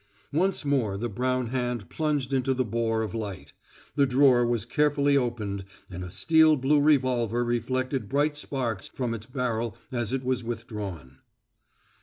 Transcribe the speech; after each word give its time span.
Once 0.33 0.65
more 0.65 0.97
the 0.97 1.07
brown 1.07 1.49
hand 1.49 1.87
plunged 1.87 2.33
into 2.33 2.55
the 2.55 2.65
bore 2.65 3.03
of 3.03 3.13
light; 3.13 3.53
the 3.95 4.07
drawer 4.07 4.43
was 4.43 4.65
carefully 4.65 5.15
opened, 5.15 5.63
and 5.91 6.03
a 6.03 6.09
steel 6.09 6.57
blue 6.57 6.81
revolver 6.81 7.43
reflected 7.45 8.09
bright 8.09 8.35
sparks 8.35 8.87
from 8.87 9.13
its 9.13 9.27
barrel 9.27 9.77
as 9.91 10.11
it 10.11 10.23
was 10.23 10.43
withdrawn. 10.43 11.19